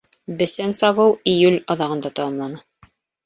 Бесән 0.37 0.71
сабыу 0.79 1.13
июль 1.33 1.59
аҙағында 1.75 2.13
тамамлана. 2.21 2.91